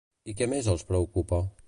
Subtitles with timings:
[0.31, 1.43] I què més els preocupa?